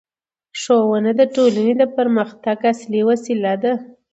[0.61, 3.73] ښوونه د ټولنې د پرمختګ اصلي وسیله ده